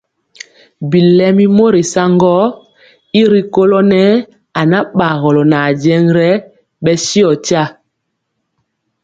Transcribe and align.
Bilɛmi 0.89 1.45
mori 1.57 1.81
saŋgɔɔ 1.93 2.43
gɔ 2.49 2.57
y 3.19 3.21
rikolɔ 3.31 3.79
nɛɛ 3.91 4.09
anabagɔlɔ 4.59 5.41
nʼajeŋg 5.51 6.05
rɛ 6.17 6.29
bɛ 6.83 6.91
shio 7.05 7.31
tya. 7.45 7.63